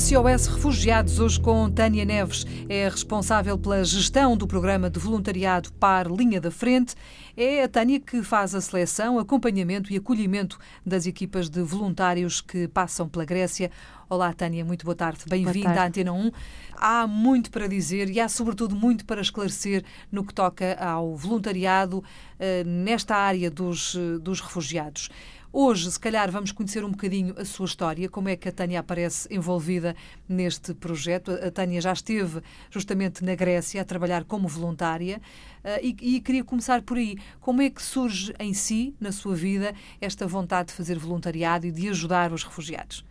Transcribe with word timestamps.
SOS 0.00 0.46
Refugiados, 0.46 1.20
hoje 1.20 1.38
com 1.38 1.70
Tânia 1.70 2.06
Neves, 2.06 2.46
é 2.70 2.88
responsável 2.88 3.58
pela 3.58 3.84
gestão 3.84 4.34
do 4.34 4.46
programa 4.46 4.88
de 4.88 4.98
voluntariado 4.98 5.70
Par 5.74 6.06
Linha 6.06 6.40
da 6.40 6.50
Frente. 6.50 6.94
É 7.36 7.64
a 7.64 7.68
Tânia 7.68 8.00
que 8.00 8.22
faz 8.22 8.54
a 8.54 8.62
seleção, 8.62 9.18
acompanhamento 9.18 9.92
e 9.92 9.98
acolhimento 9.98 10.58
das 10.86 11.04
equipas 11.04 11.50
de 11.50 11.60
voluntários 11.60 12.40
que 12.40 12.66
passam 12.66 13.06
pela 13.06 13.26
Grécia. 13.26 13.70
Olá, 14.08 14.32
Tânia, 14.32 14.64
muito 14.64 14.86
boa 14.86 14.96
tarde. 14.96 15.20
Bem-vinda 15.28 15.82
à 15.82 15.86
Antena 15.86 16.12
1. 16.12 16.30
Há 16.76 17.06
muito 17.06 17.50
para 17.50 17.68
dizer 17.68 18.08
e 18.08 18.18
há, 18.18 18.28
sobretudo, 18.28 18.74
muito 18.74 19.04
para 19.04 19.20
esclarecer 19.20 19.84
no 20.10 20.24
que 20.24 20.32
toca 20.32 20.82
ao 20.82 21.14
voluntariado 21.14 22.02
eh, 22.38 22.64
nesta 22.64 23.16
área 23.16 23.50
dos, 23.50 23.94
eh, 23.94 24.18
dos 24.18 24.40
refugiados. 24.40 25.10
Hoje, 25.52 25.90
se 25.90 25.98
calhar, 25.98 26.30
vamos 26.30 26.52
conhecer 26.52 26.84
um 26.84 26.92
bocadinho 26.92 27.34
a 27.36 27.44
sua 27.44 27.66
história, 27.66 28.08
como 28.08 28.28
é 28.28 28.36
que 28.36 28.48
a 28.48 28.52
Tânia 28.52 28.78
aparece 28.78 29.26
envolvida 29.34 29.96
neste 30.28 30.72
projeto. 30.72 31.32
A 31.32 31.50
Tânia 31.50 31.80
já 31.80 31.92
esteve 31.92 32.40
justamente 32.70 33.24
na 33.24 33.34
Grécia 33.34 33.82
a 33.82 33.84
trabalhar 33.84 34.22
como 34.22 34.46
voluntária 34.46 35.20
uh, 35.64 35.68
e, 35.82 35.96
e, 36.16 36.20
queria 36.20 36.44
começar 36.44 36.82
por 36.82 36.98
aí. 36.98 37.18
Como 37.40 37.60
é 37.62 37.68
que 37.68 37.82
surge 37.82 38.32
em 38.38 38.54
si, 38.54 38.94
na 39.00 39.10
sua 39.10 39.34
vida, 39.34 39.74
esta 40.00 40.24
vontade 40.24 40.68
de 40.68 40.74
fazer 40.74 40.96
voluntariado 40.96 41.66
e 41.66 41.72
de 41.72 41.88
ajudar 41.88 42.32
os 42.32 42.44
refugiados? 42.44 43.04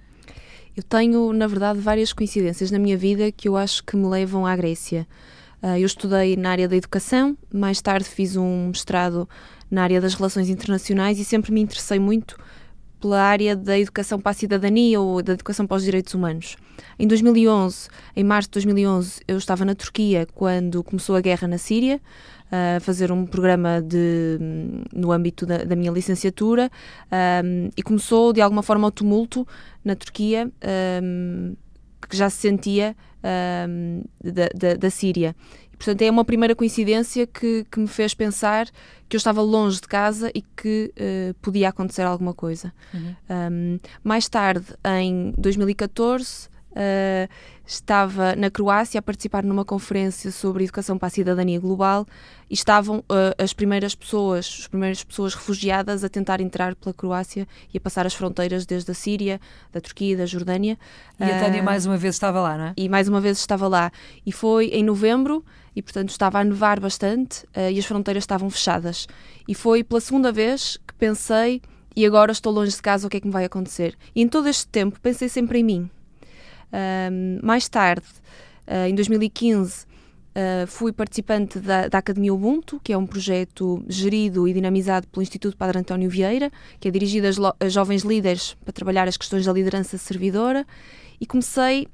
Eu 0.77 0.83
tenho, 0.83 1.33
na 1.33 1.45
verdade, 1.45 1.81
várias 1.81 2.13
coincidências 2.13 2.71
na 2.71 2.79
minha 2.79 2.95
vida 2.95 3.33
que 3.33 3.49
eu 3.49 3.57
acho 3.57 3.83
que 3.83 3.97
me 3.97 4.07
levam 4.07 4.45
à 4.45 4.55
Grécia. 4.55 5.05
Uh, 5.61 5.77
eu 5.77 5.85
estudei 5.85 6.37
na 6.37 6.51
área 6.51 6.69
da 6.69 6.77
educação, 6.77 7.37
mais 7.53 7.81
tarde 7.81 8.07
fiz 8.07 8.37
um 8.37 8.67
mestrado 8.67 9.27
na 9.69 9.83
área 9.83 10.01
das 10.01 10.13
relações 10.13 10.49
internacionais 10.49 11.19
e 11.19 11.25
sempre 11.25 11.51
me 11.51 11.61
interessei 11.61 11.99
muito 11.99 12.37
pela 12.99 13.21
área 13.21 13.55
da 13.55 13.79
educação 13.79 14.19
para 14.19 14.31
a 14.31 14.33
cidadania 14.33 14.99
ou 14.99 15.21
da 15.21 15.33
educação 15.33 15.65
para 15.65 15.77
os 15.77 15.83
direitos 15.83 16.13
humanos. 16.13 16.57
Em 16.97 17.07
2011, 17.07 17.87
em 18.15 18.23
março 18.23 18.49
de 18.49 18.53
2011, 18.53 19.21
eu 19.27 19.37
estava 19.37 19.63
na 19.63 19.73
Turquia 19.73 20.27
quando 20.33 20.83
começou 20.83 21.15
a 21.15 21.21
guerra 21.21 21.47
na 21.47 21.57
Síria, 21.57 22.01
a 22.51 22.79
fazer 22.79 23.11
um 23.11 23.25
programa 23.25 23.81
de, 23.81 24.37
no 24.93 25.11
âmbito 25.11 25.45
da, 25.45 25.59
da 25.59 25.75
minha 25.75 25.91
licenciatura 25.91 26.69
um, 27.43 27.69
e 27.77 27.83
começou 27.83 28.33
de 28.33 28.41
alguma 28.41 28.63
forma 28.63 28.87
o 28.87 28.91
tumulto 28.91 29.47
na 29.85 29.95
Turquia 29.95 30.51
um, 31.03 31.55
que 32.09 32.17
já 32.17 32.29
se 32.29 32.37
sentia 32.37 32.95
um, 33.69 34.01
da, 34.23 34.49
da, 34.55 34.73
da 34.75 34.89
Síria. 34.89 35.35
Portanto, 35.79 36.01
é 36.01 36.11
uma 36.11 36.25
primeira 36.25 36.53
coincidência 36.53 37.25
que, 37.25 37.65
que 37.71 37.79
me 37.79 37.87
fez 37.87 38.13
pensar 38.13 38.67
que 39.07 39.15
eu 39.15 39.17
estava 39.17 39.41
longe 39.41 39.79
de 39.79 39.87
casa 39.87 40.29
e 40.35 40.41
que 40.41 40.93
uh, 40.93 41.33
podia 41.35 41.69
acontecer 41.69 42.01
alguma 42.01 42.33
coisa. 42.33 42.73
Uhum. 42.93 43.15
Um, 43.29 43.79
mais 44.03 44.27
tarde, 44.27 44.65
em 44.99 45.33
2014, 45.37 46.49
Uh, 46.71 47.27
estava 47.65 48.35
na 48.35 48.49
Croácia 48.49 48.99
a 48.99 49.01
participar 49.01 49.43
numa 49.43 49.65
conferência 49.65 50.31
sobre 50.31 50.63
educação 50.63 50.97
para 50.97 51.07
a 51.07 51.09
cidadania 51.09 51.59
global 51.59 52.05
e 52.49 52.53
estavam 52.53 52.99
uh, 52.99 53.33
as 53.37 53.53
primeiras 53.53 53.95
pessoas, 53.95 54.57
as 54.61 54.67
primeiras 54.67 55.03
pessoas 55.03 55.33
refugiadas 55.33 56.03
a 56.03 56.09
tentar 56.09 56.41
entrar 56.41 56.75
pela 56.75 56.93
Croácia 56.93 57.47
e 57.73 57.77
a 57.77 57.81
passar 57.81 58.05
as 58.05 58.13
fronteiras 58.13 58.65
desde 58.65 58.91
a 58.91 58.93
Síria, 58.93 59.41
da 59.71 59.81
Turquia 59.81 60.15
da 60.15 60.25
Jordânia. 60.25 60.77
E 61.19 61.23
a 61.23 61.39
Tânia 61.39 61.61
uh, 61.61 61.65
mais 61.65 61.85
uma 61.85 61.97
vez 61.97 62.15
estava 62.15 62.39
lá, 62.39 62.57
não 62.57 62.65
é? 62.65 62.73
E 62.77 62.87
mais 62.87 63.07
uma 63.07 63.19
vez 63.19 63.39
estava 63.39 63.67
lá. 63.67 63.91
E 64.25 64.31
foi 64.31 64.67
em 64.67 64.83
novembro 64.83 65.43
e, 65.75 65.81
portanto, 65.81 66.09
estava 66.09 66.39
a 66.39 66.43
nevar 66.43 66.79
bastante 66.79 67.45
e 67.71 67.79
as 67.79 67.85
fronteiras 67.85 68.23
estavam 68.23 68.49
fechadas. 68.49 69.07
E 69.47 69.53
foi 69.53 69.83
pela 69.83 70.01
segunda 70.01 70.31
vez 70.31 70.77
que 70.87 70.93
pensei 70.95 71.61
e 71.95 72.05
agora 72.05 72.31
estou 72.31 72.51
longe 72.51 72.75
de 72.75 72.81
casa, 72.81 73.07
o 73.07 73.09
que 73.09 73.17
é 73.17 73.19
que 73.19 73.27
me 73.27 73.33
vai 73.33 73.45
acontecer? 73.45 73.95
E 74.15 74.21
em 74.21 74.27
todo 74.27 74.47
este 74.47 74.67
tempo 74.67 74.99
pensei 74.99 75.29
sempre 75.29 75.59
em 75.59 75.63
mim 75.63 75.89
mais 77.41 77.67
tarde, 77.67 78.05
uh, 78.67 78.87
em 78.87 78.95
2015, 78.95 79.83
uh, 79.83 79.87
ah, 80.35 80.67
fui 80.67 80.91
participante 80.91 81.59
da, 81.59 81.87
da, 81.87 81.97
Academia 81.97 82.33
Ubuntu, 82.33 82.79
que 82.83 82.93
é 82.93 82.97
um 82.97 83.05
projeto 83.05 83.83
gerido 83.87 84.47
e 84.47 84.53
dinamizado 84.53 85.07
pelo 85.07 85.23
Instituto 85.23 85.57
Padre 85.57 85.79
António 85.79 86.09
Vieira, 86.09 86.51
que 86.79 86.87
é 86.87 86.91
dirigido 86.91 87.27
a, 87.27 87.55
a 87.65 87.69
jovens 87.69 88.03
líderes 88.03 88.55
para 88.63 88.71
trabalhar 88.71 89.07
as 89.07 89.17
questões 89.17 89.45
da 89.45 89.53
liderança 89.53 89.97
servidora, 89.97 90.65
e 91.19 91.25
comecei 91.25 91.87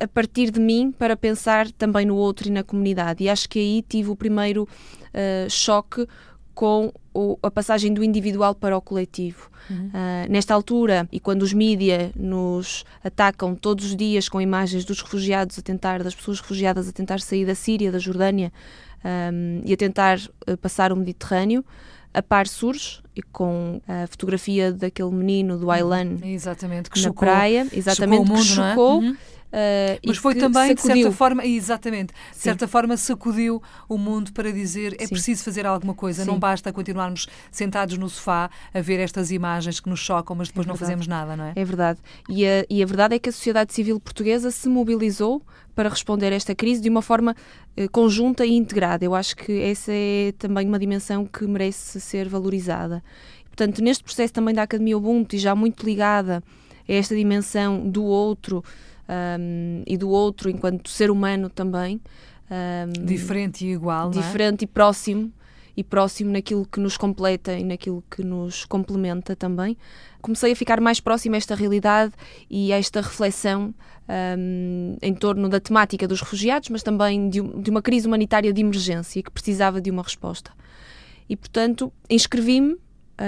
a 0.00 0.08
partir 0.08 0.50
de 0.50 0.58
mim 0.58 0.90
para 0.90 1.16
pensar 1.16 1.70
também 1.70 2.04
no 2.04 2.16
outro 2.16 2.48
e 2.48 2.50
na 2.50 2.64
comunidade. 2.64 3.22
E 3.22 3.28
acho 3.28 3.48
que 3.48 3.56
aí 3.56 3.84
tive 3.88 4.10
o 4.10 4.16
primeiro 4.16 4.64
uh, 4.64 5.48
choque 5.48 6.08
com 6.54 6.92
o, 7.14 7.38
a 7.42 7.50
passagem 7.50 7.92
do 7.92 8.02
individual 8.04 8.54
para 8.54 8.76
o 8.76 8.80
coletivo. 8.80 9.50
Uhum. 9.68 9.86
Uh, 9.86 10.30
nesta 10.30 10.52
altura, 10.54 11.08
e 11.12 11.20
quando 11.20 11.42
os 11.42 11.52
mídias 11.52 12.10
nos 12.16 12.84
atacam 13.04 13.54
todos 13.54 13.86
os 13.86 13.96
dias 13.96 14.28
com 14.28 14.40
imagens 14.40 14.84
dos 14.84 15.00
refugiados 15.00 15.58
a 15.58 15.62
tentar, 15.62 16.02
das 16.02 16.14
pessoas 16.14 16.40
refugiadas 16.40 16.88
a 16.88 16.92
tentar 16.92 17.20
sair 17.20 17.46
da 17.46 17.54
Síria, 17.54 17.92
da 17.92 17.98
Jordânia 17.98 18.52
um, 19.32 19.62
e 19.64 19.72
a 19.72 19.76
tentar 19.76 20.18
uh, 20.18 20.56
passar 20.56 20.92
o 20.92 20.96
Mediterrâneo, 20.96 21.64
a 22.12 22.22
par 22.22 22.48
surge 22.48 23.00
e 23.14 23.22
com 23.22 23.80
a 23.86 24.06
fotografia 24.08 24.72
daquele 24.72 25.12
menino 25.12 25.56
do 25.56 25.70
Aylan 25.70 26.16
exatamente, 26.24 26.90
na 26.90 26.96
chocou, 26.96 27.20
praia, 27.20 27.66
exatamente, 27.72 28.26
chocou, 28.26 28.36
mundo, 28.36 28.44
que 28.44 28.52
é? 28.52 28.70
chocou. 28.70 29.02
É? 29.02 29.06
Uhum. 29.06 29.16
Uh, 29.50 29.98
Mas 30.06 30.16
foi 30.16 30.34
também, 30.36 30.76
sacudiu. 30.76 30.94
de 30.94 31.02
certa 31.02 31.12
forma, 31.12 31.44
exatamente, 31.44 32.14
de 32.30 32.38
certa 32.38 32.68
forma 32.68 32.96
sacudiu 32.96 33.60
o 33.88 33.98
mundo 33.98 34.32
para 34.32 34.52
dizer 34.52 34.94
é 35.00 35.06
Sim. 35.06 35.14
preciso 35.14 35.42
fazer 35.42 35.66
alguma 35.66 35.92
coisa, 35.92 36.22
Sim. 36.22 36.30
não 36.30 36.38
basta 36.38 36.72
continuarmos 36.72 37.26
sentados 37.50 37.98
no 37.98 38.08
sofá 38.08 38.48
a 38.72 38.80
ver 38.80 39.00
estas 39.00 39.32
imagens 39.32 39.80
que 39.80 39.88
nos 39.88 39.98
chocam, 39.98 40.36
mas 40.36 40.48
depois 40.48 40.66
é 40.66 40.68
não 40.68 40.76
fazemos 40.76 41.08
nada, 41.08 41.36
não 41.36 41.46
é? 41.46 41.52
É 41.56 41.64
verdade. 41.64 41.98
E 42.28 42.46
a, 42.46 42.64
e 42.70 42.80
a 42.80 42.86
verdade 42.86 43.16
é 43.16 43.18
que 43.18 43.28
a 43.28 43.32
sociedade 43.32 43.74
civil 43.74 43.98
portuguesa 43.98 44.52
se 44.52 44.68
mobilizou 44.68 45.42
para 45.74 45.88
responder 45.88 46.32
a 46.32 46.36
esta 46.36 46.54
crise 46.54 46.80
de 46.80 46.88
uma 46.88 47.02
forma 47.02 47.34
eh, 47.76 47.88
conjunta 47.88 48.46
e 48.46 48.52
integrada. 48.52 49.04
Eu 49.04 49.14
acho 49.14 49.34
que 49.36 49.60
essa 49.62 49.90
é 49.92 50.32
também 50.38 50.68
uma 50.68 50.78
dimensão 50.78 51.24
que 51.24 51.44
merece 51.46 52.00
ser 52.00 52.28
valorizada. 52.28 53.02
Portanto, 53.46 53.82
neste 53.82 54.04
processo 54.04 54.32
também 54.32 54.54
da 54.54 54.62
Academia 54.62 54.96
Ubuntu, 54.96 55.34
e 55.34 55.38
já 55.38 55.54
muito 55.54 55.84
ligada 55.84 56.42
a 56.88 56.92
esta 56.92 57.14
dimensão 57.14 57.88
do 57.88 58.04
outro, 58.04 58.64
um, 59.10 59.82
e 59.86 59.96
do 59.96 60.08
outro 60.08 60.48
enquanto 60.48 60.88
ser 60.88 61.10
humano 61.10 61.50
também. 61.50 62.00
Um, 62.50 63.04
diferente 63.04 63.66
e 63.66 63.72
igual, 63.72 64.10
Diferente 64.10 64.62
é? 64.62 64.64
e 64.64 64.66
próximo, 64.66 65.32
e 65.76 65.84
próximo 65.84 66.32
naquilo 66.32 66.66
que 66.66 66.80
nos 66.80 66.96
completa 66.96 67.52
e 67.52 67.64
naquilo 67.64 68.02
que 68.10 68.22
nos 68.22 68.64
complementa 68.64 69.36
também. 69.36 69.76
Comecei 70.20 70.52
a 70.52 70.56
ficar 70.56 70.80
mais 70.80 71.00
próximo 71.00 71.34
a 71.34 71.38
esta 71.38 71.54
realidade 71.54 72.12
e 72.48 72.72
a 72.72 72.78
esta 72.78 73.00
reflexão 73.00 73.72
um, 74.38 74.96
em 75.00 75.14
torno 75.14 75.48
da 75.48 75.60
temática 75.60 76.06
dos 76.08 76.20
refugiados, 76.20 76.68
mas 76.68 76.82
também 76.82 77.28
de, 77.30 77.40
de 77.40 77.70
uma 77.70 77.80
crise 77.80 78.06
humanitária 78.06 78.52
de 78.52 78.60
emergência 78.60 79.22
que 79.22 79.30
precisava 79.30 79.80
de 79.80 79.90
uma 79.90 80.02
resposta. 80.02 80.50
E, 81.28 81.36
portanto, 81.36 81.92
inscrevi-me 82.08 82.76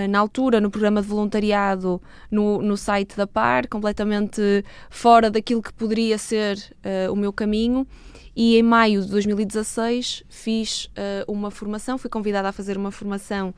na 0.08 0.18
altura 0.18 0.60
no 0.60 0.70
programa 0.70 1.02
de 1.02 1.08
voluntariado 1.08 2.00
no, 2.30 2.62
no 2.62 2.76
site 2.76 3.16
da 3.16 3.26
PAR, 3.26 3.68
completamente 3.68 4.64
fora 4.88 5.30
daquilo 5.30 5.62
que 5.62 5.72
poderia 5.72 6.16
ser 6.16 6.56
uh, 6.56 7.12
o 7.12 7.16
meu 7.16 7.32
caminho. 7.32 7.86
E 8.34 8.56
em 8.56 8.62
maio 8.62 9.02
de 9.02 9.08
2016 9.08 10.24
fiz 10.28 10.86
uh, 10.86 11.30
uma 11.30 11.50
formação, 11.50 11.98
fui 11.98 12.08
convidada 12.08 12.48
a 12.48 12.52
fazer 12.52 12.78
uma 12.78 12.90
formação 12.90 13.54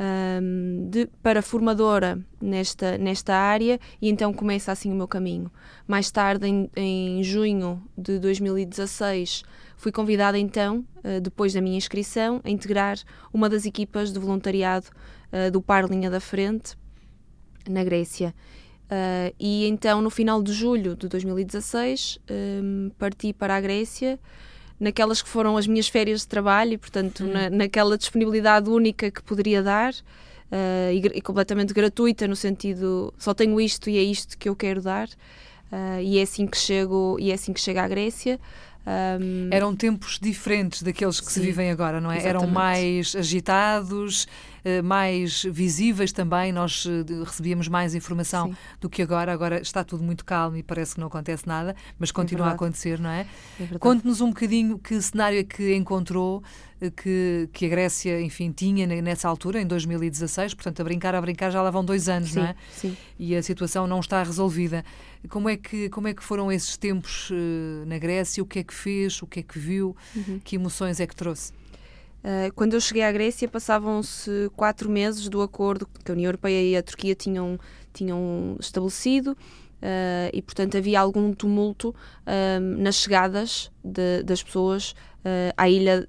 um, 0.00 0.88
de, 0.88 1.06
para 1.22 1.42
formadora 1.42 2.18
nesta, 2.40 2.96
nesta 2.96 3.34
área 3.34 3.78
e 4.00 4.08
então 4.08 4.32
começa 4.32 4.72
assim 4.72 4.90
o 4.90 4.94
meu 4.94 5.06
caminho. 5.06 5.50
Mais 5.86 6.10
tarde, 6.10 6.46
em, 6.46 6.70
em 6.74 7.22
junho 7.22 7.82
de 7.98 8.18
2016, 8.18 9.42
fui 9.76 9.92
convidada 9.92 10.38
então, 10.38 10.84
depois 11.22 11.52
da 11.52 11.60
minha 11.60 11.76
inscrição, 11.76 12.40
a 12.44 12.50
integrar 12.50 12.98
uma 13.32 13.48
das 13.48 13.66
equipas 13.66 14.12
de 14.12 14.18
voluntariado 14.18 14.86
uh, 15.32 15.50
do 15.50 15.60
par 15.60 15.88
linha 15.88 16.10
da 16.10 16.20
frente 16.20 16.76
na 17.68 17.84
Grécia. 17.84 18.34
Uh, 18.88 19.34
e 19.38 19.66
então, 19.66 20.00
no 20.00 20.08
final 20.08 20.42
de 20.42 20.52
julho 20.52 20.96
de 20.96 21.08
2016, 21.08 22.18
um, 22.30 22.90
parti 22.98 23.34
para 23.34 23.54
a 23.54 23.60
Grécia, 23.60 24.18
naquelas 24.80 25.20
que 25.20 25.28
foram 25.28 25.58
as 25.58 25.66
minhas 25.66 25.88
férias 25.88 26.22
de 26.22 26.28
trabalho, 26.28 26.72
e, 26.72 26.78
portanto, 26.78 27.24
hum. 27.24 27.32
na, 27.32 27.50
naquela 27.50 27.98
disponibilidade 27.98 28.70
única 28.70 29.10
que 29.10 29.22
poderia 29.22 29.62
dar, 29.62 29.92
uh, 29.92 30.92
e, 30.92 31.18
e, 31.18 31.20
completamente 31.20 31.74
gratuita, 31.74 32.26
no 32.26 32.36
sentido 32.36 33.12
só 33.18 33.34
tenho 33.34 33.60
isto 33.60 33.90
e 33.90 33.98
é 33.98 34.02
isto 34.02 34.38
que 34.38 34.48
eu 34.48 34.56
quero 34.56 34.80
dar, 34.80 35.08
uh, 35.08 36.00
e 36.02 36.18
é 36.18 36.22
assim 36.22 36.46
que 36.46 36.56
chego, 36.56 37.18
e 37.20 37.30
é 37.30 37.34
assim 37.34 37.52
que 37.52 37.60
chego 37.60 37.80
à 37.80 37.88
Grécia. 37.88 38.40
Um, 39.20 39.50
Eram 39.50 39.76
tempos 39.76 40.18
diferentes 40.18 40.82
daqueles 40.82 41.20
que 41.20 41.30
sim, 41.30 41.40
se 41.40 41.46
vivem 41.46 41.70
agora, 41.70 42.00
não 42.00 42.10
é? 42.10 42.16
Exatamente. 42.16 42.42
Eram 42.42 42.50
mais 42.50 43.14
agitados, 43.14 44.26
mais 44.84 45.42
visíveis 45.44 46.12
também. 46.12 46.52
Nós 46.52 46.84
uh, 46.84 47.24
recebíamos 47.24 47.68
mais 47.68 47.94
informação 47.94 48.48
Sim. 48.48 48.56
do 48.80 48.88
que 48.88 49.02
agora. 49.02 49.32
Agora 49.32 49.60
está 49.60 49.84
tudo 49.84 50.02
muito 50.02 50.24
calmo 50.24 50.56
e 50.56 50.62
parece 50.62 50.94
que 50.94 51.00
não 51.00 51.08
acontece 51.08 51.46
nada, 51.46 51.74
mas 51.98 52.10
continua 52.10 52.46
é 52.46 52.50
a 52.50 52.52
acontecer, 52.52 52.98
não 52.98 53.10
é? 53.10 53.26
é 53.60 53.78
Conte-nos 53.78 54.20
um 54.20 54.28
bocadinho 54.28 54.78
que 54.78 55.00
cenário 55.00 55.38
é 55.38 55.44
que 55.44 55.74
encontrou 55.74 56.42
que, 56.96 57.48
que 57.52 57.66
a 57.66 57.68
Grécia, 57.68 58.20
enfim, 58.20 58.52
tinha 58.52 58.86
nessa 58.86 59.28
altura, 59.28 59.60
em 59.60 59.66
2016, 59.66 60.54
portanto, 60.54 60.80
a 60.80 60.84
brincar, 60.84 61.14
a 61.14 61.20
brincar 61.20 61.50
já 61.50 61.60
lá 61.60 61.70
vão 61.70 61.84
dois 61.84 62.08
anos, 62.08 62.30
sim, 62.30 62.38
não 62.38 62.46
é? 62.46 62.54
Sim. 62.72 62.96
E 63.18 63.34
a 63.34 63.42
situação 63.42 63.86
não 63.86 63.98
está 63.98 64.22
resolvida. 64.22 64.84
Como 65.28 65.48
é 65.48 65.56
que, 65.56 65.88
como 65.88 66.06
é 66.06 66.14
que 66.14 66.22
foram 66.22 66.52
esses 66.52 66.76
tempos 66.76 67.30
uh, 67.30 67.84
na 67.86 67.98
Grécia? 67.98 68.42
O 68.42 68.46
que 68.46 68.60
é 68.60 68.62
que 68.62 68.72
fez? 68.72 69.20
O 69.22 69.26
que 69.26 69.40
é 69.40 69.42
que 69.42 69.58
viu? 69.58 69.96
Uhum. 70.14 70.40
Que 70.44 70.54
emoções 70.54 71.00
é 71.00 71.06
que 71.06 71.16
trouxe? 71.16 71.52
Uh, 72.18 72.52
quando 72.54 72.74
eu 72.74 72.80
cheguei 72.80 73.02
à 73.02 73.12
Grécia, 73.12 73.48
passavam-se 73.48 74.50
quatro 74.56 74.90
meses 74.90 75.28
do 75.28 75.40
acordo 75.40 75.88
que 76.04 76.10
a 76.10 76.14
União 76.14 76.28
Europeia 76.28 76.62
e 76.62 76.76
a 76.76 76.82
Turquia 76.82 77.14
tinham, 77.14 77.58
tinham 77.92 78.56
estabelecido. 78.58 79.36
Uh, 79.80 80.28
e, 80.32 80.42
portanto, 80.42 80.76
havia 80.76 81.00
algum 81.00 81.32
tumulto 81.32 81.90
uh, 81.90 82.60
nas 82.60 82.96
chegadas 82.96 83.70
de, 83.84 84.24
das 84.24 84.42
pessoas 84.42 84.94
uh, 85.24 85.52
à 85.56 85.68
ilha 85.68 86.08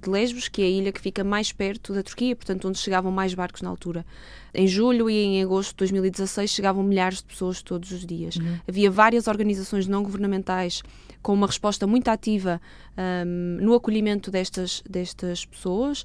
de 0.00 0.08
Lesbos, 0.08 0.48
que 0.48 0.62
é 0.62 0.64
a 0.64 0.68
ilha 0.68 0.92
que 0.92 1.00
fica 1.00 1.24
mais 1.24 1.52
perto 1.52 1.92
da 1.92 2.02
Turquia, 2.02 2.34
portanto, 2.34 2.68
onde 2.68 2.78
chegavam 2.78 3.10
mais 3.10 3.34
barcos 3.34 3.62
na 3.62 3.68
altura. 3.68 4.04
Em 4.54 4.66
julho 4.66 5.10
e 5.10 5.14
em 5.14 5.42
agosto 5.42 5.70
de 5.70 5.76
2016 5.76 6.50
chegavam 6.50 6.82
milhares 6.82 7.18
de 7.18 7.24
pessoas 7.24 7.62
todos 7.62 7.90
os 7.90 8.06
dias. 8.06 8.36
Uhum. 8.36 8.58
Havia 8.66 8.90
várias 8.90 9.26
organizações 9.26 9.86
não 9.86 10.02
governamentais 10.02 10.82
com 11.22 11.34
uma 11.34 11.46
resposta 11.46 11.86
muito 11.86 12.08
ativa 12.08 12.60
um, 12.96 13.58
no 13.60 13.74
acolhimento 13.74 14.30
destas, 14.30 14.82
destas 14.88 15.44
pessoas, 15.44 16.04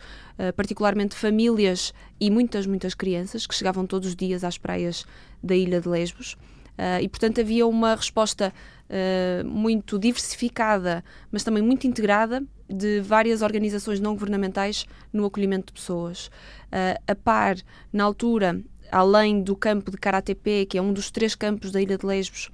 particularmente 0.56 1.16
famílias 1.16 1.94
e 2.20 2.30
muitas, 2.32 2.66
muitas 2.66 2.94
crianças 2.94 3.46
que 3.46 3.54
chegavam 3.54 3.86
todos 3.86 4.10
os 4.10 4.16
dias 4.16 4.44
às 4.44 4.58
praias 4.58 5.06
da 5.42 5.56
ilha 5.56 5.80
de 5.80 5.88
Lesbos. 5.88 6.36
Uh, 6.82 7.00
e, 7.00 7.08
portanto, 7.08 7.40
havia 7.40 7.68
uma 7.68 7.94
resposta 7.94 8.52
uh, 8.90 9.48
muito 9.48 10.00
diversificada, 10.00 11.04
mas 11.32 11.44
também 11.44 11.62
muito 11.62 11.86
integrada 11.86 12.44
de 12.68 13.02
várias 13.02 13.44
organizações 13.44 14.00
não 14.00 14.14
governamentais 14.14 14.88
no 15.14 15.24
acolhimento 15.24 15.68
de 15.68 15.74
pessoas. 15.74 16.26
Uh, 16.72 17.00
a 17.08 17.14
par, 17.14 17.58
na 17.94 18.04
altura, 18.04 18.60
além 18.92 19.44
do 19.44 19.56
campo 19.56 19.92
de 19.92 19.98
Karatepe, 19.98 20.66
que 20.66 20.76
é 20.76 20.82
um 20.82 20.92
dos 20.92 21.12
três 21.12 21.36
campos 21.36 21.72
da 21.72 21.80
Ilha 21.80 22.00
de 22.00 22.06
Lesbos, 22.06 22.50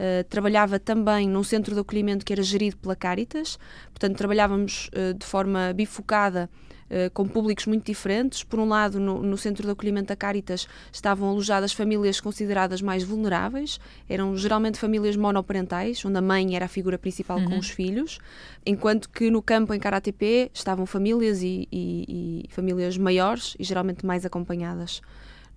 Uh, 0.00 0.24
trabalhava 0.30 0.78
também 0.78 1.28
num 1.28 1.44
centro 1.44 1.74
de 1.74 1.80
acolhimento 1.82 2.24
que 2.24 2.32
era 2.32 2.42
gerido 2.42 2.78
pela 2.78 2.96
Caritas, 2.96 3.58
portanto, 3.90 4.16
trabalhávamos 4.16 4.88
uh, 4.94 5.12
de 5.12 5.26
forma 5.26 5.74
bifocada 5.74 6.48
eh, 6.92 7.08
com 7.08 7.26
públicos 7.28 7.66
muito 7.66 7.86
diferentes. 7.86 8.42
Por 8.42 8.58
um 8.58 8.68
lado, 8.68 8.98
no, 8.98 9.22
no, 9.22 9.38
centro 9.38 9.64
de 9.64 9.70
acolhimento 9.70 10.08
da 10.08 10.16
Caritas 10.16 10.66
estavam 10.92 11.28
alojadas 11.28 11.72
famílias 11.72 12.20
consideradas 12.20 12.82
mais 12.82 13.04
vulneráveis, 13.04 13.78
eram 14.08 14.36
geralmente 14.36 14.76
famílias 14.76 15.14
monoparentais, 15.14 16.04
onde 16.04 16.18
a 16.18 16.20
mãe 16.20 16.56
era 16.56 16.64
a 16.64 16.68
figura 16.68 16.98
principal 16.98 17.38
uhum. 17.38 17.50
com 17.50 17.58
os 17.58 17.70
filhos, 17.70 18.18
enquanto 18.66 19.08
que 19.08 19.30
no 19.30 19.40
campo 19.40 19.72
em 19.72 19.78
Karatepe 19.78 20.50
estavam 20.52 20.84
famílias 20.84 21.42
e, 21.42 21.68
e, 21.70 22.44
e 22.44 22.52
famílias 22.52 22.98
maiores 22.98 23.54
e 23.56 23.62
geralmente 23.62 24.04
mais 24.04 24.26
acompanhadas 24.26 25.00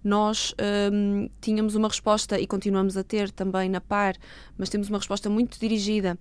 nós 0.03 0.53
hum, 0.91 1.29
tínhamos 1.39 1.75
uma 1.75 1.87
resposta 1.87 2.39
e 2.39 2.45
continuamos 2.45 2.97
a 2.97 3.03
ter 3.03 3.31
também 3.31 3.69
na 3.69 3.79
PAR, 3.79 4.15
mas 4.57 4.69
temos 4.69 4.89
uma 4.89 4.97
resposta 4.97 5.29
muito 5.29 5.59
dirigida 5.59 6.17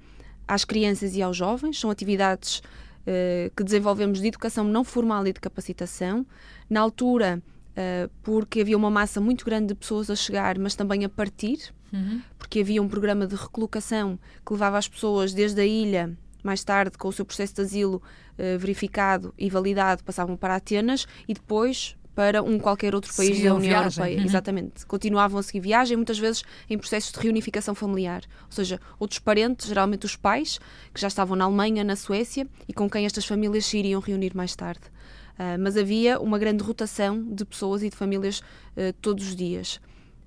às 0.47 0.65
crianças 0.65 1.17
e 1.17 1.23
aos 1.23 1.37
jovens. 1.37 1.81
São 1.81 1.91
atividades 1.91 2.63
eh, 3.05 3.51
que 3.57 3.65
desenvolvemos 3.65 4.21
de 4.21 4.29
educação 4.29 4.63
não 4.63 4.85
formal 4.85 5.27
e 5.27 5.33
de 5.33 5.41
capacitação. 5.41 6.25
Na 6.71 6.81
altura, 6.81 7.43
uh, 7.73 8.11
porque 8.23 8.61
havia 8.61 8.77
uma 8.77 8.91
massa 8.91 9.21
muito 9.21 9.45
grande 9.45 9.69
de 9.69 9.75
pessoas 9.75 10.09
a 10.09 10.15
chegar, 10.15 10.57
mas 10.57 10.77
também 10.77 11.05
a 11.05 11.09
partir, 11.09 11.75
uhum. 11.93 12.23
porque 12.39 12.61
havia 12.61 12.81
um 12.81 12.89
programa 12.89 13.27
de 13.27 13.35
recolocação 13.35 14.19
que 14.47 14.53
levava 14.53 14.79
as 14.79 14.87
pessoas 14.87 15.35
desde 15.35 15.61
a 15.61 15.67
ilha 15.67 16.17
mais 16.45 16.63
tarde, 16.63 16.97
com 16.97 17.09
o 17.09 17.13
seu 17.13 17.25
processo 17.25 17.55
de 17.55 17.63
asilo 17.63 17.97
uh, 17.97 18.59
verificado 18.59 19.35
e 19.37 19.51
validado, 19.51 20.05
passavam 20.05 20.37
para 20.37 20.55
Atenas 20.55 21.07
e 21.27 21.35
depois 21.35 21.97
para 22.15 22.43
um 22.43 22.59
qualquer 22.59 22.95
outro 22.95 23.13
país 23.15 23.37
Seguiam 23.37 23.55
da 23.55 23.59
União 23.59 23.81
viagem. 23.81 24.03
Europeia. 24.03 24.19
Uhum. 24.21 24.27
Exatamente. 24.27 24.87
Continuavam 24.87 25.39
a 25.39 25.43
seguir 25.43 25.61
viagem, 25.61 25.97
muitas 25.97 26.19
vezes 26.19 26.43
em 26.69 26.77
processos 26.77 27.13
de 27.13 27.19
reunificação 27.19 27.75
familiar. 27.75 28.23
Ou 28.47 28.53
seja, 28.53 28.81
outros 28.99 29.19
parentes, 29.19 29.67
geralmente 29.67 30.05
os 30.05 30.17
pais, 30.17 30.59
que 30.93 31.01
já 31.01 31.09
estavam 31.09 31.37
na 31.37 31.45
Alemanha, 31.45 31.83
na 31.83 31.97
Suécia, 31.97 32.47
e 32.69 32.73
com 32.73 32.89
quem 32.89 33.07
estas 33.07 33.25
famílias 33.25 33.67
se 33.67 33.79
iriam 33.79 34.01
reunir 34.01 34.35
mais 34.35 34.55
tarde. 34.55 34.83
Uh, 35.33 35.59
mas 35.59 35.77
havia 35.77 36.21
uma 36.21 36.39
grande 36.39 36.63
rotação 36.63 37.23
de 37.23 37.45
pessoas 37.45 37.83
e 37.83 37.89
de 37.89 37.97
famílias 37.97 38.41
uh, 38.41 38.93
todos 39.01 39.29
os 39.29 39.37
dias. 39.37 39.77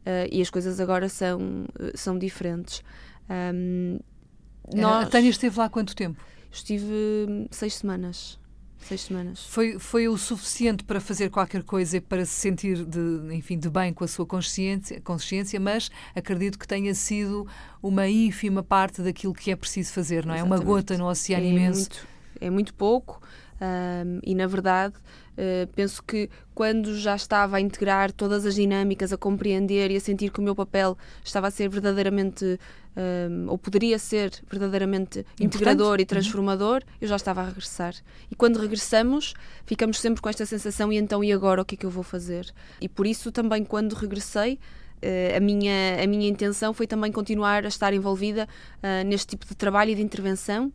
Uh, 0.06 0.28
e 0.32 0.42
as 0.42 0.50
coisas 0.50 0.80
agora 0.80 1.08
são, 1.08 1.66
são 1.94 2.18
diferentes. 2.18 2.82
Um, 3.30 4.00
nós... 4.74 5.06
A 5.06 5.10
Tânia 5.10 5.30
esteve 5.30 5.58
lá 5.58 5.70
quanto 5.70 5.96
tempo? 5.96 6.20
Estive 6.52 6.86
hum, 7.30 7.48
seis 7.52 7.76
semanas. 7.76 8.40
Seis 8.80 9.02
semanas. 9.02 9.46
Foi, 9.48 9.80
foi 9.80 10.08
o 10.08 10.18
suficiente 10.18 10.84
para 10.84 11.00
fazer 11.02 11.30
qualquer 11.30 11.64
coisa 11.64 11.98
e 11.98 12.02
para 12.02 12.24
se 12.26 12.34
sentir 12.34 12.86
de, 12.86 13.34
enfim, 13.36 13.58
de 13.58 13.70
bem 13.70 13.94
com 13.94 14.04
a 14.04 14.08
sua 14.08 14.26
consciência, 14.26 15.02
consciência, 15.02 15.60
mas 15.60 15.90
acredito 16.16 16.60
que 16.60 16.68
tenha 16.68 16.94
sido 16.94 17.48
uma 17.82 18.08
ínfima 18.08 18.62
parte 18.62 19.02
daquilo 19.02 19.34
que 19.34 19.50
é 19.50 19.56
preciso 19.56 19.92
fazer, 19.92 20.26
não 20.26 20.34
é? 20.34 20.38
Exatamente. 20.38 20.60
Uma 20.62 20.66
gota 20.66 20.98
no 20.98 21.08
oceano 21.08 21.46
é 21.46 21.50
imenso. 21.50 21.80
Muito, 21.80 22.08
é 22.42 22.50
muito 22.50 22.74
pouco. 22.74 23.22
Um, 23.62 24.20
e 24.22 24.36
na 24.36 24.48
verdade 24.48 24.96
uh, 24.98 25.66
penso 25.74 26.04
que 26.04 26.30
quando 26.54 26.94
já 26.98 27.16
estava 27.16 27.56
a 27.56 27.62
integrar 27.62 28.12
todas 28.12 28.46
as 28.46 28.56
dinâmicas, 28.56 29.14
a 29.14 29.18
compreender 29.18 29.92
e 29.92 29.96
a 29.96 30.00
sentir 30.02 30.30
que 30.30 30.40
o 30.40 30.44
meu 30.44 30.54
papel 30.54 30.98
estava 31.24 31.48
a 31.48 31.52
ser 31.52 31.70
verdadeiramente 31.70 32.60
um, 32.98 33.50
ou 33.50 33.58
poderia 33.58 34.00
ser 34.00 34.32
verdadeiramente 34.50 35.20
Importante. 35.20 35.44
integrador 35.44 36.00
e 36.00 36.04
uhum. 36.04 36.08
transformador, 36.08 36.76
uhum. 36.76 36.98
eu 37.02 37.08
já 37.08 37.16
estava 37.16 37.42
a 37.42 37.46
regressar. 37.46 37.94
E 38.32 38.36
quando 38.36 38.58
regressamos, 38.58 39.34
ficamos 39.66 40.00
sempre 40.00 40.22
com 40.22 40.30
esta 40.30 40.46
sensação: 40.46 40.92
e 40.92 40.98
então, 40.98 41.24
e 41.24 41.32
agora, 41.32 41.62
o 41.62 41.66
que 41.66 41.76
é 41.76 41.78
que 41.78 41.86
eu 41.86 41.90
vou 41.90 42.04
fazer? 42.04 42.54
E 42.80 42.88
por 42.88 43.06
isso 43.06 43.32
também, 43.32 43.64
quando 43.64 43.94
regressei, 43.94 44.60
Uh, 45.04 45.38
a, 45.38 45.40
minha, 45.42 46.02
a 46.02 46.08
minha 46.08 46.28
intenção 46.28 46.74
foi 46.74 46.88
também 46.88 47.12
continuar 47.12 47.66
a 47.66 47.68
estar 47.68 47.94
envolvida 47.94 48.48
uh, 48.78 49.06
neste 49.06 49.28
tipo 49.28 49.46
de 49.46 49.54
trabalho 49.54 49.92
e 49.92 49.96
de 49.96 50.02
intervenção 50.02 50.72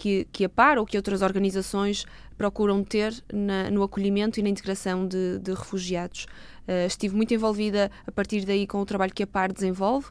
que, 0.00 0.26
que 0.32 0.46
a 0.46 0.48
PAR 0.48 0.78
ou 0.78 0.86
que 0.86 0.96
outras 0.96 1.20
organizações 1.20 2.06
procuram 2.38 2.82
ter 2.82 3.12
na, 3.30 3.70
no 3.70 3.82
acolhimento 3.82 4.40
e 4.40 4.42
na 4.42 4.48
integração 4.48 5.06
de, 5.06 5.38
de 5.40 5.52
refugiados. 5.52 6.24
Uh, 6.66 6.86
estive 6.86 7.14
muito 7.14 7.34
envolvida 7.34 7.90
a 8.06 8.10
partir 8.10 8.46
daí 8.46 8.66
com 8.66 8.80
o 8.80 8.86
trabalho 8.86 9.12
que 9.12 9.22
a 9.22 9.26
PAR 9.26 9.52
desenvolve, 9.52 10.08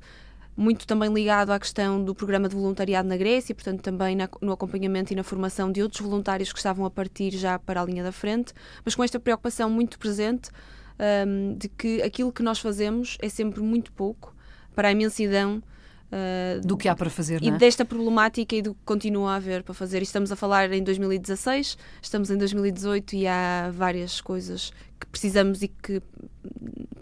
muito 0.56 0.86
também 0.86 1.12
ligado 1.12 1.50
à 1.50 1.60
questão 1.60 2.04
do 2.04 2.14
programa 2.14 2.48
de 2.48 2.56
voluntariado 2.56 3.10
na 3.10 3.18
Grécia, 3.18 3.56
portanto 3.56 3.82
também 3.82 4.16
na, 4.16 4.30
no 4.44 4.52
acompanhamento 4.52 5.12
e 5.12 5.16
na 5.16 5.24
formação 5.24 5.72
de 5.72 5.82
outros 5.82 6.02
voluntários 6.02 6.54
que 6.54 6.60
estavam 6.60 6.86
a 6.86 6.92
partir 6.92 7.32
já 7.32 7.58
para 7.58 7.82
a 7.82 7.86
linha 7.86 8.04
da 8.04 8.12
frente, 8.12 8.54
mas 8.86 8.94
com 8.94 9.04
esta 9.04 9.20
preocupação 9.20 9.72
muito 9.72 9.98
presente 9.98 10.52
um, 11.26 11.56
de 11.58 11.68
que 11.68 12.04
aquilo 12.04 12.32
que 12.32 12.44
nós 12.44 12.60
fazemos 12.60 13.18
é 13.24 13.28
sempre 13.28 13.62
muito 13.62 13.92
pouco 13.92 14.36
para 14.76 14.90
a 14.90 14.92
imensidão 14.92 15.64
Uh, 16.12 16.66
do 16.66 16.76
que 16.76 16.88
há 16.88 16.96
para 16.96 17.10
fazer, 17.10 17.44
e 17.44 17.50
é? 17.50 17.52
desta 17.52 17.86
problemática 17.86 18.56
e 18.56 18.64
do 18.64 18.74
que 18.74 18.80
continua 18.84 19.34
a 19.34 19.36
haver 19.36 19.62
para 19.62 19.76
fazer. 19.76 20.02
Estamos 20.02 20.32
a 20.32 20.36
falar 20.36 20.72
em 20.74 20.84
2016, 20.84 21.78
estamos 22.02 22.32
em 22.32 22.38
2018 22.38 23.16
e 23.16 23.28
há 23.28 23.70
várias 23.72 24.20
coisas 24.20 24.74
que 25.00 25.06
precisamos 25.06 25.62
e 25.62 25.68
que 25.68 26.02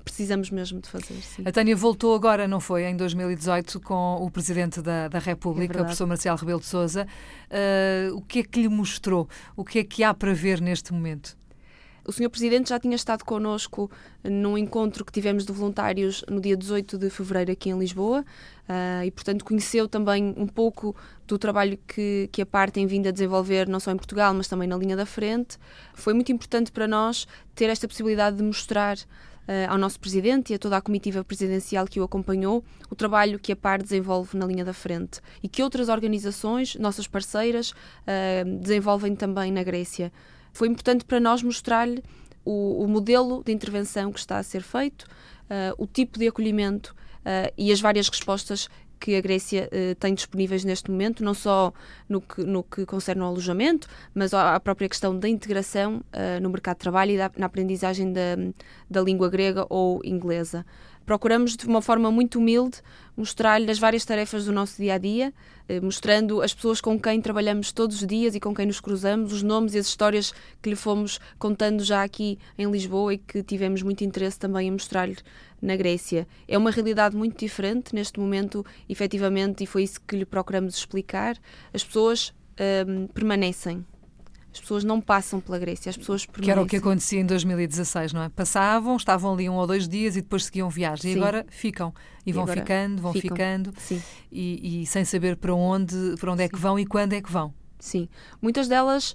precisamos 0.03 0.49
mesmo 0.49 0.81
de 0.81 0.89
fazer. 0.89 1.21
Sim. 1.21 1.43
A 1.45 1.51
Tânia 1.51 1.75
voltou 1.75 2.15
agora, 2.15 2.47
não 2.47 2.59
foi? 2.59 2.83
Em 2.83 2.97
2018, 2.97 3.79
com 3.79 4.17
o 4.21 4.31
Presidente 4.31 4.81
da, 4.81 5.07
da 5.07 5.19
República, 5.19 5.77
é 5.77 5.81
o 5.81 5.83
professor 5.83 6.07
Marcial 6.07 6.35
Rebelo 6.35 6.59
de 6.59 6.65
Souza. 6.65 7.07
Uh, 7.49 8.15
o 8.15 8.21
que 8.21 8.39
é 8.39 8.43
que 8.43 8.61
lhe 8.61 8.69
mostrou? 8.69 9.29
O 9.55 9.63
que 9.63 9.79
é 9.79 9.83
que 9.83 10.03
há 10.03 10.13
para 10.13 10.33
ver 10.33 10.59
neste 10.59 10.91
momento? 10.91 11.37
O 12.07 12.13
Sr. 12.13 12.29
Presidente 12.29 12.69
já 12.69 12.79
tinha 12.79 12.95
estado 12.95 13.25
connosco 13.25 13.91
num 14.23 14.57
encontro 14.57 15.03
que 15.03 15.11
tivemos 15.11 15.45
de 15.45 15.51
voluntários 15.51 16.23
no 16.29 16.39
dia 16.39 16.55
18 16.55 16.97
de 16.97 17.09
fevereiro 17.09 17.51
aqui 17.51 17.69
em 17.69 17.77
Lisboa 17.77 18.21
uh, 18.21 19.03
e, 19.03 19.11
portanto, 19.11 19.43
conheceu 19.43 19.89
também 19.89 20.33
um 20.37 20.47
pouco 20.47 20.95
do 21.27 21.37
trabalho 21.37 21.77
que, 21.85 22.29
que 22.31 22.41
a 22.41 22.45
parte 22.45 22.75
tem 22.75 22.87
vindo 22.87 23.07
a 23.07 23.11
desenvolver, 23.11 23.67
não 23.67 23.81
só 23.81 23.91
em 23.91 23.97
Portugal, 23.97 24.33
mas 24.33 24.47
também 24.47 24.69
na 24.69 24.77
linha 24.77 24.95
da 24.95 25.05
frente. 25.05 25.57
Foi 25.93 26.13
muito 26.13 26.31
importante 26.31 26.71
para 26.71 26.87
nós 26.87 27.27
ter 27.53 27.65
esta 27.65 27.85
possibilidade 27.89 28.37
de 28.37 28.43
mostrar 28.43 28.97
Uh, 29.47 29.63
ao 29.71 29.77
nosso 29.77 29.97
presidente 29.97 30.51
e 30.51 30.57
a 30.57 30.59
toda 30.59 30.75
a 30.75 30.81
comitiva 30.81 31.23
presidencial 31.23 31.85
que 31.85 32.01
o 32.01 32.03
acompanhou 32.03 32.65
o 32.89 32.95
trabalho 32.97 33.39
que 33.39 33.53
a 33.53 33.55
PAR 33.55 33.81
desenvolve 33.81 34.37
na 34.37 34.45
linha 34.45 34.65
da 34.65 34.73
frente 34.73 35.21
e 35.41 35.47
que 35.47 35.63
outras 35.63 35.87
organizações, 35.87 36.75
nossas 36.75 37.07
parceiras, 37.07 37.71
uh, 37.71 38.59
desenvolvem 38.59 39.15
também 39.15 39.49
na 39.49 39.63
Grécia 39.63 40.11
foi 40.54 40.68
importante 40.68 41.06
para 41.06 41.20
nós 41.20 41.42
mostrar-lhe 41.44 42.04
o, 42.44 42.84
o, 42.84 42.88
modelo 42.88 43.44
de 43.44 43.51
intervenção 43.51 44.12
que 44.12 44.20
está 44.20 44.38
a 44.38 44.44
ser 44.44 44.62
feito, 44.62 45.04
uh, 45.04 45.75
o 45.77 45.86
tipo 45.86 46.18
de 46.18 46.27
acolhimento 46.27 46.96
uh, 47.20 47.51
e 47.58 47.72
as 47.72 47.82
várias 47.82 48.08
respostas 48.08 48.70
que 49.00 49.16
a 49.16 49.22
Grécia 49.22 49.70
uh, 49.70 49.96
tem 49.96 50.13
disponíveis 50.13 50.63
neste 50.63 50.89
momento, 50.89 51.24
não 51.24 51.34
só 51.34 51.74
no 52.08 52.22
que, 52.22 52.42
no 52.44 52.63
que 52.63 52.86
concerne 52.86 53.22
ao 53.22 53.27
alojamento, 53.27 53.88
mas 54.16 54.34
à 54.34 54.60
própria 54.60 54.88
questão 54.88 55.18
da 55.18 55.27
integração 55.27 56.01
no 56.42 56.50
mercado 56.50 56.77
de 56.77 56.82
trabalho 56.82 57.12
e 57.12 57.18
da, 57.18 57.30
na 57.38 57.46
aprendizagem 57.46 58.12
da, 58.12 58.36
da 58.89 59.01
língua 59.01 59.30
grega 59.30 59.68
ou 59.70 60.01
inglesa 60.04 60.66
procuramos 61.07 61.55
de 61.55 61.65
uma 61.65 61.81
forma 61.81 62.11
muito 62.11 62.37
humilde 62.37 62.81
mostrar-lhe 63.15 63.71
as 63.71 63.79
várias 63.79 64.03
tarefas 64.03 64.43
do 64.43 64.51
nosso 64.51 64.75
dia 64.75 64.95
a 64.95 64.97
dia, 64.97 65.33
eh, 65.69 65.79
mostrando 65.79 66.41
as 66.41 66.53
pessoas 66.53 66.81
com 66.81 66.99
quem 66.99 67.21
trabalhamos 67.21 67.71
todos 67.71 68.01
os 68.01 68.05
dias 68.07 68.35
e 68.35 68.41
com 68.41 68.53
quem 68.53 68.65
nos 68.65 68.81
cruzamos, 68.81 69.31
os 69.31 69.41
nomes 69.41 69.73
e 69.73 69.79
as 69.79 69.87
histórias 69.87 70.33
que 70.61 70.69
lhe 70.69 70.75
fomos 70.75 71.17
contando 71.39 71.81
já 71.81 72.03
aqui 72.03 72.37
em 72.57 72.69
Lisboa 72.69 73.13
e 73.13 73.17
que 73.19 73.41
tivemos 73.41 73.81
muito 73.81 74.03
interesse 74.03 74.37
também 74.37 74.67
em 74.67 74.71
mostrar-lhe 74.71 75.17
na 75.61 75.77
Grécia. 75.77 76.27
É 76.45 76.57
uma 76.57 76.71
realidade 76.71 77.15
muito 77.15 77.39
diferente 77.39 77.95
neste 77.95 78.19
momento, 78.19 78.65
efetivamente, 78.89 79.63
e 79.63 79.67
foi 79.67 79.83
isso 79.83 80.01
que 80.05 80.17
lhe 80.17 80.25
procuramos 80.25 80.75
explicar. 80.75 81.37
As 81.73 81.85
pessoas 81.85 82.33
ehm, 82.57 83.07
permanecem 83.13 83.83
as 84.57 84.61
pessoas 84.61 84.83
não 84.83 84.99
passam 84.99 85.39
pela 85.39 85.59
Grécia, 85.59 85.89
as 85.89 85.97
pessoas 85.97 86.25
permanecem. 86.25 86.45
Que 86.45 86.51
era 86.51 86.61
o 86.61 86.65
que 86.67 86.75
acontecia 86.77 87.19
em 87.19 87.25
2016, 87.25 88.11
não 88.11 88.23
é? 88.23 88.29
Passavam, 88.29 88.95
estavam 88.95 89.33
ali 89.33 89.47
um 89.47 89.53
ou 89.53 89.67
dois 89.67 89.87
dias 89.87 90.15
e 90.15 90.21
depois 90.21 90.45
seguiam 90.45 90.69
viagem. 90.69 91.13
Sim. 91.13 91.17
E 91.17 91.21
agora 91.21 91.45
ficam. 91.49 91.93
E, 92.25 92.31
e 92.31 92.33
vão 92.33 92.47
ficando, 92.47 93.01
vão 93.01 93.13
ficam. 93.13 93.37
ficando. 93.37 93.73
E, 94.31 94.81
e, 94.81 94.85
sem 94.87 95.05
saber 95.05 95.37
para 95.37 95.53
onde, 95.53 96.15
para 96.19 96.31
onde 96.31 96.43
é 96.43 96.49
que 96.49 96.57
vão 96.57 96.79
e 96.79 96.85
quando 96.85 97.13
é 97.13 97.21
que 97.21 97.31
vão. 97.31 97.53
Sim. 97.79 98.09
Muitas 98.41 98.67
delas 98.67 99.13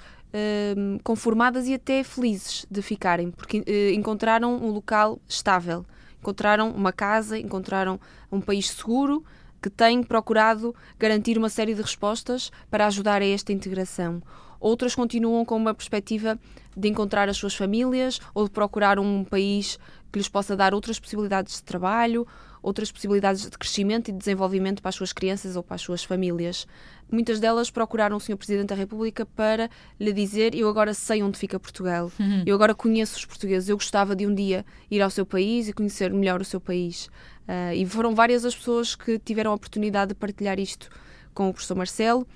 hum, 0.77 0.99
conformadas 1.03 1.67
e 1.67 1.75
até 1.75 2.05
felizes 2.05 2.65
de 2.71 2.81
ficarem, 2.81 3.33
porque 3.33 3.59
uh, 3.59 3.95
encontraram 3.95 4.57
um 4.57 4.71
local 4.71 5.21
estável. 5.29 5.85
Encontraram 6.21 6.71
uma 6.71 6.93
casa, 6.93 7.37
encontraram 7.37 7.99
um 8.31 8.41
país 8.41 8.71
seguro, 8.71 9.25
que 9.63 9.71
tem 9.71 10.03
procurado 10.03 10.75
garantir 10.99 11.39
uma 11.39 11.49
série 11.49 11.73
de 11.75 11.81
respostas 11.81 12.51
para 12.69 12.87
ajudar 12.89 13.23
a 13.23 13.27
esta 13.27 13.53
integração. 13.53 14.21
Outras 14.59 14.95
continuam 14.95 15.45
com 15.45 15.57
uma 15.57 15.73
perspectiva 15.73 16.39
de 16.77 16.89
encontrar 16.89 17.29
as 17.29 17.37
suas 17.37 17.55
famílias 17.55 18.21
ou 18.35 18.45
de 18.45 18.51
procurar 18.51 18.99
um 18.99 19.25
país 19.25 19.79
que 20.11 20.19
lhes 20.19 20.29
possa 20.29 20.57
dar 20.57 20.75
outras 20.75 21.01
possibilidades 21.01 21.55
de 21.57 21.63
trabalho, 21.63 22.27
outras 22.63 22.93
possibilidades 22.93 23.43
de 23.43 23.59
crescimento 23.59 24.09
e 24.09 24.13
de 24.13 24.19
desenvolvimento 24.19 24.81
para 24.81 24.91
as 24.91 24.95
suas 24.95 25.13
crianças 25.13 25.57
ou 25.57 25.63
para 25.63 25.75
as 25.75 25.83
suas 25.83 26.05
famílias. 26.05 26.67
Muitas 27.11 27.41
delas 27.41 27.71
procuraram 27.71 28.17
o 28.17 28.21
Sr. 28.21 28.37
Presidente 28.37 28.69
da 28.69 28.75
República 28.75 29.27
para 29.27 29.69
lhe 29.99 30.13
dizer: 30.13 30.55
Eu 30.55 30.69
agora 30.69 30.95
sei 30.95 31.23
onde 31.23 31.39
fica 31.39 31.59
Portugal, 31.59 32.11
uhum. 32.19 32.43
eu 32.47 32.55
agora 32.55 32.75
conheço 32.75 33.17
os 33.17 33.25
portugueses, 33.25 33.69
eu 33.69 33.77
gostava 33.77 34.15
de 34.15 34.27
um 34.27 34.35
dia 34.35 34.65
ir 34.91 35.03
ao 35.03 35.11
seu 35.11 35.27
país 35.27 35.69
e 35.69 35.73
conhecer 35.73 36.13
melhor 36.13 36.41
o 36.41 36.45
seu 36.45 36.61
país. 36.61 37.07
Uh, 37.43 37.75
e 37.75 37.85
foram 37.85 38.15
várias 38.15 38.45
as 38.45 38.55
pessoas 38.55 38.95
que 38.95 39.19
tiveram 39.19 39.51
a 39.51 39.55
oportunidade 39.55 40.11
de 40.11 40.15
partilhar 40.15 40.61
isto 40.61 40.89
com 41.35 41.49
o 41.49 41.53
professor 41.53 41.75
Marcelo 41.75 42.27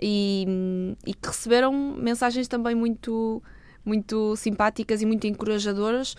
e, 0.00 0.96
e 1.06 1.14
que 1.14 1.28
receberam 1.28 1.72
mensagens 1.72 2.46
também 2.46 2.74
muito 2.74 3.42
muito 3.84 4.36
simpáticas 4.36 5.00
e 5.00 5.06
muito 5.06 5.26
encorajadoras 5.26 6.14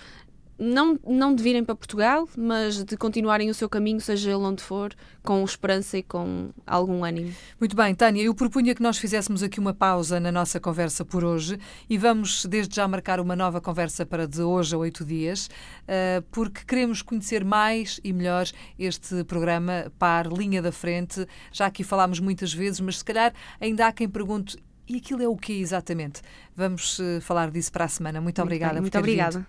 não, 0.62 1.00
não 1.08 1.34
de 1.34 1.41
virem 1.41 1.63
para 1.63 1.74
Portugal, 1.74 2.30
mas 2.38 2.84
de 2.84 2.96
continuarem 2.96 3.50
o 3.50 3.53
seu 3.53 3.68
caminho, 3.68 4.00
seja 4.00 4.30
ele 4.30 4.44
onde 4.44 4.62
for, 4.62 4.94
com 5.24 5.44
esperança 5.44 5.98
e 5.98 6.03
com 6.03 6.51
algum 6.68 7.03
ânimo. 7.03 7.34
Muito 7.60 7.75
bem, 7.75 7.96
Tânia, 7.96 8.22
eu 8.22 8.36
propunha 8.36 8.75
que 8.75 8.82
nós 8.84 9.00
fizéssemos 9.00 9.41
aqui 9.41 9.60
uma 9.60 9.74
pausa 9.74 10.20
na 10.20 10.32
nossa 10.32 10.60
conversa 10.60 11.03
por 11.03 11.24
hoje 11.24 11.58
e 11.89 11.98
vamos 11.98 12.46
desde 12.46 12.75
já 12.75 12.88
marcar 12.88 13.20
uma 13.20 13.36
nova 13.36 13.60
conversa 13.60 14.06
para 14.06 14.27
de 14.27 14.44
hoje 14.44 14.75
a 14.75 14.77
oito 14.77 15.03
dias, 15.03 15.50
eh, 15.88 16.22
porque 16.30 16.62
queremos 16.63 17.01
conhecer 17.01 17.44
mais 17.44 18.00
e 18.03 18.13
melhor 18.13 18.46
este 18.77 19.24
programa 19.24 19.91
Par 19.98 20.27
Linha 20.27 20.62
da 20.62 20.72
Frente. 20.72 21.25
Já 21.51 21.65
aqui 21.65 21.84
falámos 21.84 22.20
muitas 22.20 22.53
vezes, 22.53 22.80
mas 22.80 23.00
se 23.00 23.06
calhar 23.06 23.34
ainda 23.60 23.88
há 23.88 23.91
quem 23.91 24.08
pergunte 24.08 24.58
e 24.88 24.98
aquilo 24.98 25.24
é 25.24 25.27
o 25.27 25.38
que 25.38 25.53
exatamente? 25.53 26.22
Vamos 26.56 27.00
uh, 27.00 27.22
falar 27.22 27.50
disso 27.50 27.72
para 27.72 27.86
a 27.86 27.88
semana. 27.88 28.20
Muito, 28.20 28.38
muito 28.38 28.41
obrigada. 28.41 28.74
Bem, 28.74 28.82
muito 28.82 28.98
obrigada. 28.98 29.48